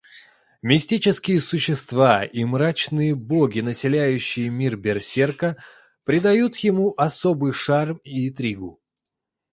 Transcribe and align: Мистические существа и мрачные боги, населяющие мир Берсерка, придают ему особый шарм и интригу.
Мистические 0.63 1.39
существа 1.39 2.23
и 2.25 2.43
мрачные 2.43 3.13
боги, 3.13 3.59
населяющие 3.59 4.49
мир 4.49 4.75
Берсерка, 4.75 5.57
придают 6.05 6.55
ему 6.57 6.95
особый 6.97 7.53
шарм 7.53 7.97
и 8.03 8.27
интригу. 8.29 8.81